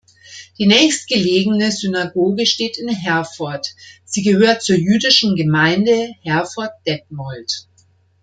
[0.57, 3.67] Die nächstgelegene Synagoge steht in Herford,
[4.03, 7.67] sie gehört zur Jüdischen Gemeinde Herford-Detmold.